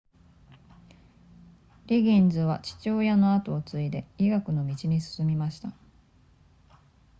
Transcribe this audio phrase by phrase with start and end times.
[1.85, 5.75] リギンズは父親の跡を継いで医学の道に進みました